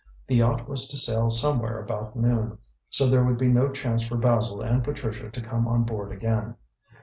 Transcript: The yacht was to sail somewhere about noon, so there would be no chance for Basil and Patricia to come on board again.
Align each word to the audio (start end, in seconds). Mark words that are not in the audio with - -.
The 0.25 0.37
yacht 0.37 0.67
was 0.67 0.87
to 0.87 0.97
sail 0.97 1.29
somewhere 1.29 1.77
about 1.79 2.15
noon, 2.15 2.57
so 2.89 3.05
there 3.07 3.23
would 3.23 3.37
be 3.37 3.49
no 3.49 3.69
chance 3.69 4.03
for 4.03 4.17
Basil 4.17 4.59
and 4.63 4.83
Patricia 4.83 5.29
to 5.29 5.41
come 5.41 5.67
on 5.67 5.83
board 5.83 6.11
again. 6.11 6.55